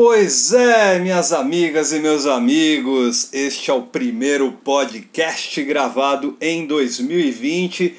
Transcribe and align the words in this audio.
Pois 0.00 0.52
é, 0.52 1.00
minhas 1.00 1.32
amigas 1.32 1.90
e 1.90 1.98
meus 1.98 2.24
amigos, 2.24 3.30
este 3.32 3.68
é 3.68 3.74
o 3.74 3.82
primeiro 3.82 4.52
podcast 4.52 5.60
gravado 5.64 6.36
em 6.40 6.68
2020 6.68 7.96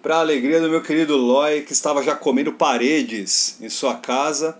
para 0.00 0.18
alegria 0.18 0.60
do 0.60 0.70
meu 0.70 0.80
querido 0.80 1.16
Loy, 1.16 1.62
que 1.62 1.72
estava 1.72 2.00
já 2.00 2.14
comendo 2.14 2.52
paredes 2.52 3.58
em 3.60 3.68
sua 3.68 3.96
casa. 3.96 4.56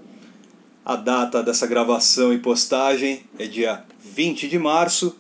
A 0.85 0.97
data 0.97 1.41
dessa 1.41 1.69
gravação 1.69 2.33
e 2.33 2.39
postagem 2.41 3.23
é 3.39 3.47
dia 3.47 3.85
20 4.03 4.49
de 4.49 4.59
março, 4.59 5.17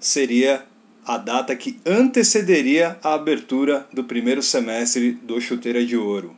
seria 0.00 0.64
a 1.06 1.16
data 1.16 1.54
que 1.54 1.78
antecederia 1.86 2.98
a 3.00 3.14
abertura 3.14 3.86
do 3.92 4.02
primeiro 4.02 4.42
semestre 4.42 5.12
do 5.12 5.40
Chuteira 5.40 5.86
de 5.86 5.96
Ouro. 5.96 6.36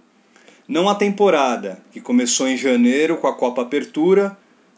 Não 0.68 0.86
a 0.86 0.94
temporada, 0.94 1.80
que 1.92 2.00
começou 2.02 2.46
em 2.46 2.58
janeiro 2.58 3.16
com 3.16 3.26
a 3.26 3.34
Copa 3.34 3.62
Apertura, 3.62 4.36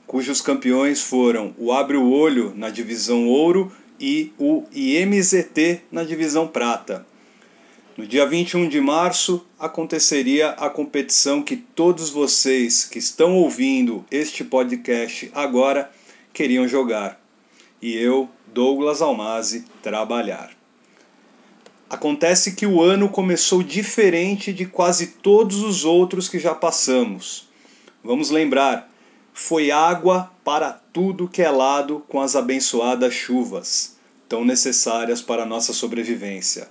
cujos 0.09 0.41
campeões 0.41 1.03
foram 1.03 1.55
o 1.59 1.71
Abre 1.71 1.99
o 1.99 2.11
Olho 2.11 2.55
na 2.57 2.71
divisão 2.71 3.29
Ouro 3.29 3.71
e 4.01 4.33
o 4.39 4.65
IMZT 4.73 5.83
na 5.93 6.03
divisão 6.03 6.49
Prata. 6.49 7.07
No 7.95 8.07
dia 8.07 8.25
21 8.25 8.71
de 8.71 8.81
março 8.81 9.45
aconteceria 9.59 10.51
a 10.53 10.71
competição 10.71 11.43
que 11.43 11.57
todos 11.57 12.09
vocês 12.09 12.87
que 12.87 12.99
estão 12.99 13.37
ouvindo 13.37 14.03
este 14.11 14.43
podcast 14.43 15.31
agora 15.35 15.91
queriam 16.33 16.67
jogar. 16.67 17.21
E 17.83 17.95
eu, 17.95 18.31
Douglas 18.47 19.03
Almazi, 19.03 19.67
trabalhar. 19.83 20.53
Acontece 21.91 22.53
que 22.53 22.65
o 22.65 22.81
ano 22.81 23.11
começou 23.11 23.63
diferente 23.63 24.55
de 24.55 24.65
quase 24.65 25.09
todos 25.09 25.61
os 25.61 25.85
outros 25.85 26.31
que 26.31 26.39
já 26.39 26.55
passamos. 26.55 27.47
Vamos 28.03 28.31
lembrar, 28.31 28.91
foi 29.41 29.71
água 29.71 30.33
para 30.43 30.73
tudo 30.73 31.29
que 31.29 31.41
é 31.41 31.49
lado 31.49 32.05
com 32.09 32.21
as 32.21 32.35
abençoadas 32.35 33.15
chuvas, 33.15 33.97
tão 34.29 34.45
necessárias 34.45 35.23
para 35.23 35.47
nossa 35.47 35.73
sobrevivência. 35.73 36.69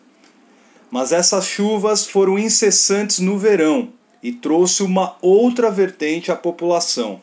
Mas 0.91 1.13
essas 1.13 1.45
chuvas 1.45 2.05
foram 2.05 2.37
incessantes 2.37 3.19
no 3.19 3.37
verão 3.37 3.93
e 4.21 4.33
trouxe 4.33 4.83
uma 4.83 5.15
outra 5.21 5.71
vertente 5.71 6.29
à 6.29 6.35
população. 6.35 7.21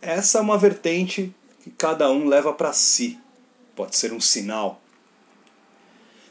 Essa 0.00 0.38
é 0.38 0.40
uma 0.40 0.58
vertente 0.58 1.32
que 1.62 1.70
cada 1.70 2.10
um 2.10 2.26
leva 2.26 2.52
para 2.52 2.72
si. 2.72 3.18
Pode 3.76 3.96
ser 3.96 4.12
um 4.12 4.20
sinal 4.20 4.82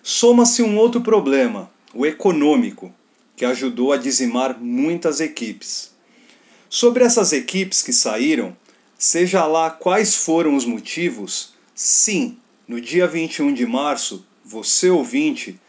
Soma-se 0.04 0.62
um 0.62 0.78
outro 0.78 1.00
problema, 1.00 1.72
o 1.94 2.06
econômico, 2.06 2.92
que 3.38 3.46
ajudou 3.46 3.94
a 3.94 3.98
dizimar 3.98 4.60
muitas 4.60 5.22
equipes. 5.22 5.92
Sobre 6.74 7.04
essas 7.04 7.34
equipes 7.34 7.82
que 7.82 7.92
saíram, 7.92 8.56
seja 8.98 9.46
lá 9.46 9.70
quais 9.70 10.16
foram 10.16 10.56
os 10.56 10.64
motivos, 10.64 11.54
sim, 11.76 12.38
no 12.66 12.80
dia 12.80 13.06
21 13.06 13.54
de 13.54 13.66
março, 13.66 14.26
você 14.46 14.90
ouvinte 14.90 15.60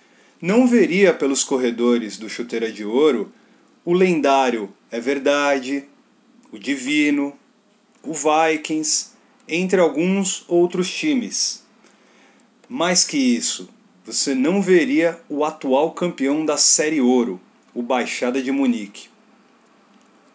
não 0.40 0.64
veria 0.64 1.12
pelos 1.12 1.42
corredores 1.42 2.16
do 2.16 2.28
Chuteira 2.28 2.70
de 2.70 2.84
Ouro 2.84 3.32
o 3.84 3.92
lendário 3.92 4.72
É 4.92 5.00
Verdade, 5.00 5.84
o 6.52 6.58
Divino, 6.58 7.36
o 8.04 8.12
Vikings, 8.14 9.08
entre 9.48 9.80
alguns 9.80 10.44
outros 10.46 10.88
times. 10.88 11.64
Mais 12.68 13.02
que 13.02 13.18
isso, 13.18 13.68
você 14.06 14.36
não 14.36 14.62
veria 14.62 15.20
o 15.28 15.44
atual 15.44 15.90
campeão 15.90 16.46
da 16.46 16.56
Série 16.56 17.00
Ouro, 17.00 17.40
o 17.74 17.82
Baixada 17.82 18.40
de 18.40 18.52
Munique. 18.52 19.10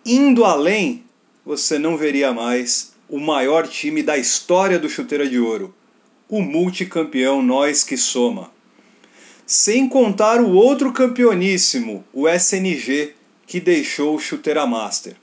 Indo 0.10 0.46
além, 0.46 1.04
você 1.46 1.78
não 1.78 1.98
veria 1.98 2.32
mais 2.32 2.94
o 3.10 3.20
maior 3.20 3.68
time 3.68 4.02
da 4.02 4.18
história 4.18 4.80
do 4.80 4.88
Chuteira 4.88 5.28
de 5.28 5.38
Ouro, 5.38 5.76
o 6.30 6.42
multicampeão 6.42 7.42
Nós 7.42 7.84
que 7.84 7.98
Soma. 7.98 8.50
Sem 9.46 9.90
contar 9.90 10.40
o 10.40 10.54
outro 10.54 10.94
campeoníssimo, 10.94 12.06
o 12.14 12.26
SNG, 12.26 13.16
que 13.46 13.60
deixou 13.60 14.16
o 14.16 14.20
Chuteira 14.20 14.66
Master. 14.66 15.18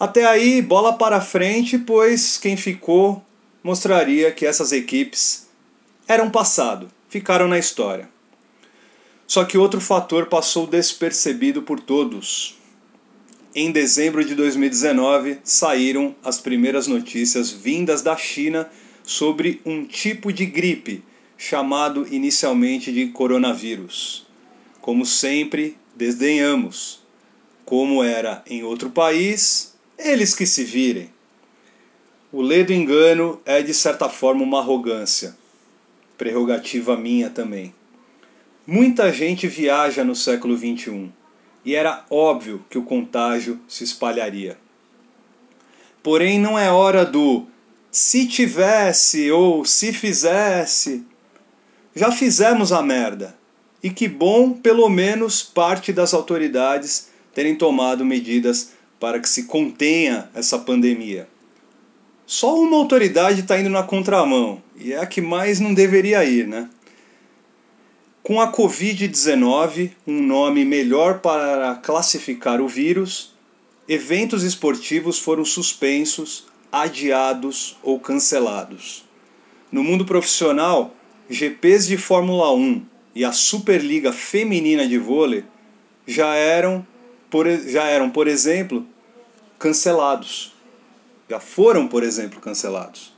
Até 0.00 0.24
aí, 0.26 0.60
bola 0.60 0.94
para 0.94 1.20
frente, 1.20 1.78
pois 1.78 2.36
quem 2.38 2.56
ficou 2.56 3.24
mostraria 3.62 4.32
que 4.32 4.44
essas 4.44 4.72
equipes 4.72 5.46
eram 6.08 6.28
passado 6.28 6.88
ficaram 7.08 7.46
na 7.46 7.56
história. 7.56 8.08
Só 9.28 9.44
que 9.44 9.56
outro 9.56 9.80
fator 9.80 10.26
passou 10.26 10.66
despercebido 10.66 11.62
por 11.62 11.78
todos. 11.78 12.58
Em 13.52 13.72
dezembro 13.72 14.24
de 14.24 14.36
2019 14.36 15.38
saíram 15.42 16.14
as 16.22 16.38
primeiras 16.38 16.86
notícias 16.86 17.50
vindas 17.50 18.00
da 18.00 18.16
China 18.16 18.70
sobre 19.02 19.60
um 19.66 19.84
tipo 19.84 20.32
de 20.32 20.46
gripe 20.46 21.02
chamado 21.36 22.06
inicialmente 22.14 22.92
de 22.92 23.08
coronavírus. 23.08 24.24
Como 24.80 25.04
sempre, 25.04 25.76
desdenhamos. 25.96 27.00
Como 27.64 28.04
era 28.04 28.40
em 28.46 28.62
outro 28.62 28.88
país, 28.88 29.74
eles 29.98 30.32
que 30.32 30.46
se 30.46 30.62
virem. 30.62 31.10
O 32.30 32.42
ledo 32.42 32.72
engano 32.72 33.40
é 33.44 33.60
de 33.60 33.74
certa 33.74 34.08
forma 34.08 34.44
uma 34.44 34.60
arrogância 34.60 35.36
prerrogativa 36.16 36.96
minha 36.96 37.28
também. 37.28 37.74
Muita 38.64 39.12
gente 39.12 39.48
viaja 39.48 40.04
no 40.04 40.14
século 40.14 40.56
XXI 40.56 41.10
e 41.64 41.74
era 41.74 42.04
óbvio 42.10 42.64
que 42.70 42.78
o 42.78 42.84
contágio 42.84 43.60
se 43.68 43.84
espalharia. 43.84 44.58
Porém, 46.02 46.38
não 46.38 46.58
é 46.58 46.70
hora 46.70 47.04
do 47.04 47.46
se 47.90 48.26
tivesse 48.26 49.30
ou 49.30 49.64
se 49.64 49.92
fizesse. 49.92 51.04
Já 51.94 52.10
fizemos 52.10 52.72
a 52.72 52.82
merda. 52.82 53.36
E 53.82 53.90
que 53.90 54.06
bom, 54.06 54.52
pelo 54.52 54.88
menos, 54.88 55.42
parte 55.42 55.92
das 55.92 56.14
autoridades 56.14 57.08
terem 57.34 57.56
tomado 57.56 58.04
medidas 58.04 58.72
para 58.98 59.18
que 59.18 59.28
se 59.28 59.44
contenha 59.44 60.28
essa 60.34 60.58
pandemia. 60.58 61.26
Só 62.26 62.60
uma 62.60 62.76
autoridade 62.76 63.40
está 63.40 63.58
indo 63.58 63.70
na 63.70 63.82
contramão, 63.82 64.62
e 64.76 64.92
é 64.92 64.98
a 64.98 65.06
que 65.06 65.20
mais 65.20 65.58
não 65.58 65.74
deveria 65.74 66.24
ir, 66.24 66.46
né? 66.46 66.68
Com 68.22 68.40
a 68.40 68.52
Covid-19, 68.52 69.92
um 70.06 70.22
nome 70.22 70.64
melhor 70.64 71.20
para 71.20 71.74
classificar 71.76 72.60
o 72.60 72.68
vírus, 72.68 73.34
eventos 73.88 74.42
esportivos 74.42 75.18
foram 75.18 75.44
suspensos, 75.44 76.46
adiados 76.70 77.78
ou 77.82 77.98
cancelados. 77.98 79.04
No 79.72 79.82
mundo 79.82 80.04
profissional, 80.04 80.94
GPs 81.28 81.86
de 81.86 81.96
Fórmula 81.96 82.52
1 82.52 82.84
e 83.14 83.24
a 83.24 83.32
Superliga 83.32 84.12
Feminina 84.12 84.86
de 84.86 84.98
Vôlei 84.98 85.44
já 86.06 86.34
eram, 86.34 86.86
por, 87.30 87.48
já 87.48 87.84
eram, 87.84 88.10
por 88.10 88.28
exemplo, 88.28 88.86
cancelados 89.58 90.52
já 91.30 91.38
foram, 91.38 91.86
por 91.86 92.02
exemplo, 92.02 92.40
cancelados. 92.40 93.14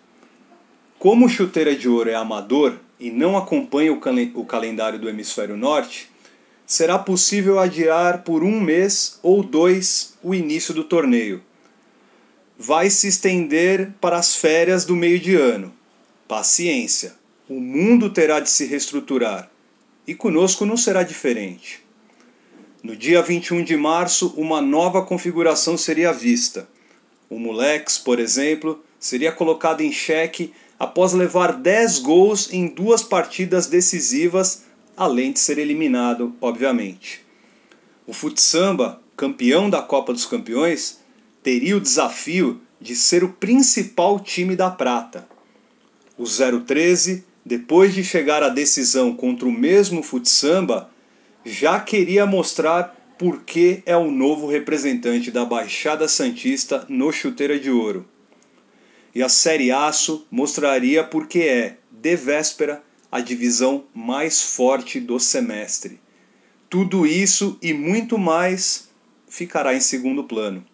Como 0.99 1.25
o 1.25 1.29
Chuteira 1.31 1.75
de 1.75 1.89
Ouro 1.89 2.11
é 2.11 2.15
amador 2.15 2.79
e 3.03 3.11
não 3.11 3.37
acompanha 3.37 3.93
o, 3.93 4.01
o 4.35 4.45
calendário 4.45 4.97
do 4.97 5.09
Hemisfério 5.09 5.57
Norte, 5.57 6.09
será 6.65 6.97
possível 6.97 7.59
adiar 7.59 8.23
por 8.23 8.45
um 8.45 8.61
mês 8.61 9.19
ou 9.25 9.43
dois 9.43 10.17
o 10.23 10.33
início 10.33 10.73
do 10.73 10.85
torneio. 10.85 11.43
Vai 12.57 12.91
se 12.91 13.09
estender 13.09 13.91
para 14.01 14.17
as 14.17 14.37
férias 14.37 14.85
do 14.85 14.95
meio 14.95 15.19
de 15.19 15.35
ano. 15.35 15.75
Paciência, 16.29 17.15
o 17.49 17.59
mundo 17.59 18.09
terá 18.09 18.39
de 18.39 18.49
se 18.49 18.67
reestruturar 18.67 19.51
e 20.07 20.15
conosco 20.15 20.65
não 20.65 20.77
será 20.77 21.03
diferente. 21.03 21.83
No 22.85 22.95
dia 22.95 23.21
21 23.21 23.65
de 23.65 23.77
março, 23.77 24.33
uma 24.37 24.63
nova 24.63 25.05
configuração 25.05 25.77
seria 25.77 26.13
vista 26.13 26.69
o 27.33 27.39
Mulex, 27.39 27.97
por 27.97 28.21
exemplo, 28.21 28.85
seria 29.01 29.33
colocado 29.33 29.81
em 29.81 29.91
xeque 29.91 30.53
após 30.83 31.13
levar 31.13 31.53
10 31.53 32.01
gols 32.01 32.53
em 32.53 32.67
duas 32.67 33.05
partidas 33.05 33.69
decisivas, 33.69 34.65
além 34.97 35.31
de 35.31 35.39
ser 35.39 35.59
eliminado, 35.59 36.35
obviamente. 36.41 37.25
O 38.05 38.13
Futsamba, 38.13 39.01
campeão 39.17 39.71
da 39.71 39.81
Copa 39.81 40.13
dos 40.13 40.27
Campeões, 40.27 40.99
teria 41.41 41.77
o 41.77 41.81
desafio 41.81 42.61
de 42.81 42.97
ser 42.97 43.23
o 43.23 43.29
principal 43.29 44.19
time 44.19 44.57
da 44.57 44.71
prata. 44.71 45.29
O 46.19 46.25
013, 46.25 47.25
depois 47.47 47.95
de 47.95 48.03
chegar 48.03 48.43
à 48.43 48.49
decisão 48.49 49.15
contra 49.15 49.47
o 49.47 49.53
mesmo 49.53 50.03
Futsamba, 50.03 50.91
já 51.45 51.79
queria 51.79 52.27
mostrar 52.27 53.15
porque 53.17 53.85
é 53.87 53.97
o 53.97 54.11
novo 54.11 54.49
representante 54.49 55.31
da 55.31 55.45
Baixada 55.45 56.09
Santista 56.09 56.85
no 56.89 57.13
Chuteira 57.13 57.57
de 57.57 57.71
Ouro. 57.71 58.05
E 59.15 59.23
a 59.23 59.29
Série 59.29 59.71
Aço 59.71 60.27
mostraria 60.31 61.05
porque 61.05 61.41
é, 61.41 61.77
de 61.91 62.17
véspera, 62.17 62.83
a 63.11 63.21
divisão 63.21 63.85
mais 63.95 64.43
forte 64.43 64.99
do 64.99 65.21
semestre. 65.21 66.01
Tudo 66.71 67.07
isso 67.07 67.59
e 67.61 67.75
muito 67.75 68.17
mais 68.17 68.89
ficará 69.29 69.75
em 69.75 69.81
segundo 69.81 70.25
plano. 70.25 70.65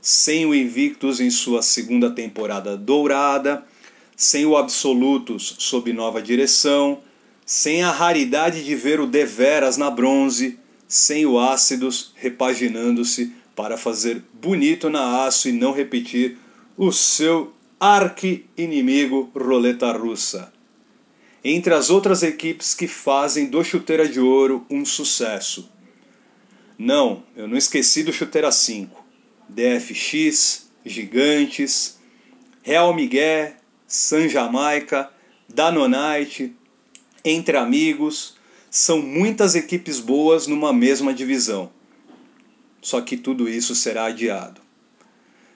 sem 0.00 0.44
o 0.44 0.52
Invictus 0.52 1.20
em 1.20 1.30
sua 1.30 1.62
segunda 1.62 2.10
temporada 2.10 2.76
dourada, 2.76 3.64
sem 4.16 4.44
o 4.44 4.56
Absolutos 4.56 5.54
sob 5.60 5.92
nova 5.92 6.20
direção, 6.20 7.00
sem 7.46 7.84
a 7.84 7.90
raridade 7.92 8.64
de 8.64 8.74
ver 8.74 8.98
o 8.98 9.06
Deveras 9.06 9.76
na 9.76 9.88
bronze, 9.88 10.58
sem 10.88 11.24
o 11.24 11.38
Ácidos 11.38 12.12
repaginando-se 12.16 13.32
para 13.54 13.76
fazer 13.76 14.22
bonito 14.32 14.90
na 14.90 15.24
aço 15.24 15.48
e 15.48 15.52
não 15.52 15.72
repetir 15.72 16.36
o 16.76 16.90
seu 16.92 17.52
arqui-inimigo 17.78 19.30
Roleta 19.34 19.92
Russa. 19.92 20.52
Entre 21.44 21.74
as 21.74 21.90
outras 21.90 22.22
equipes 22.22 22.74
que 22.74 22.86
fazem 22.86 23.46
do 23.46 23.62
Chuteira 23.64 24.08
de 24.08 24.20
Ouro 24.20 24.64
um 24.70 24.84
sucesso. 24.84 25.70
Não, 26.78 27.24
eu 27.36 27.48
não 27.48 27.56
esqueci 27.56 28.02
do 28.02 28.12
Chuteira 28.12 28.50
5. 28.50 29.04
DFX, 29.48 30.70
Gigantes, 30.84 31.98
Real 32.62 32.94
Miguel, 32.94 33.54
San 33.86 34.28
Jamaica, 34.28 35.10
Danonite, 35.48 36.54
Entre 37.24 37.56
Amigos, 37.56 38.36
são 38.70 39.02
muitas 39.02 39.54
equipes 39.54 40.00
boas 40.00 40.46
numa 40.46 40.72
mesma 40.72 41.12
divisão. 41.12 41.70
Só 42.80 43.00
que 43.00 43.16
tudo 43.16 43.48
isso 43.48 43.74
será 43.74 44.06
adiado. 44.06 44.60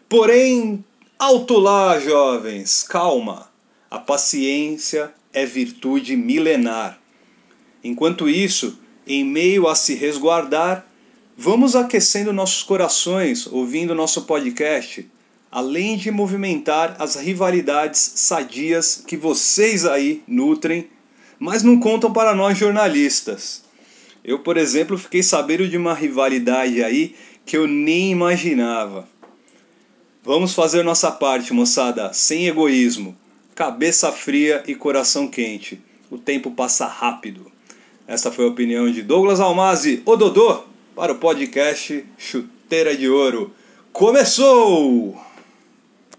Porém, 0.08 0.84
alto 1.18 1.58
lá, 1.58 1.98
jovens, 1.98 2.82
calma. 2.82 3.48
A 3.90 3.98
paciência 3.98 5.12
é 5.32 5.46
virtude 5.46 6.16
milenar. 6.16 6.98
Enquanto 7.82 8.28
isso, 8.28 8.78
em 9.06 9.24
meio 9.24 9.68
a 9.68 9.74
se 9.74 9.94
resguardar, 9.94 10.86
Vamos 11.38 11.76
aquecendo 11.76 12.32
nossos 12.32 12.62
corações 12.62 13.46
ouvindo 13.46 13.94
nosso 13.94 14.22
podcast, 14.22 15.06
além 15.52 15.98
de 15.98 16.10
movimentar 16.10 16.96
as 16.98 17.14
rivalidades 17.14 18.12
sadias 18.14 19.04
que 19.06 19.18
vocês 19.18 19.84
aí 19.84 20.22
nutrem, 20.26 20.88
mas 21.38 21.62
não 21.62 21.78
contam 21.78 22.10
para 22.10 22.34
nós 22.34 22.56
jornalistas. 22.56 23.62
Eu, 24.24 24.38
por 24.38 24.56
exemplo, 24.56 24.96
fiquei 24.96 25.22
sabendo 25.22 25.68
de 25.68 25.76
uma 25.76 25.92
rivalidade 25.92 26.82
aí 26.82 27.14
que 27.44 27.54
eu 27.54 27.66
nem 27.66 28.12
imaginava. 28.12 29.06
Vamos 30.26 30.54
fazer 30.54 30.82
nossa 30.82 31.08
parte, 31.12 31.54
moçada, 31.54 32.12
sem 32.12 32.48
egoísmo, 32.48 33.16
cabeça 33.54 34.10
fria 34.10 34.60
e 34.66 34.74
coração 34.74 35.28
quente. 35.28 35.80
O 36.10 36.18
tempo 36.18 36.50
passa 36.50 36.84
rápido. 36.84 37.46
Essa 38.08 38.32
foi 38.32 38.44
a 38.44 38.48
opinião 38.48 38.90
de 38.90 39.02
Douglas 39.02 39.38
Almazi, 39.38 40.02
o 40.04 40.16
Dodô 40.16 40.64
para 40.96 41.12
o 41.12 41.18
podcast 41.18 42.04
Chuteira 42.18 42.96
de 42.96 43.08
Ouro. 43.08 43.54
Começou! 43.92 45.25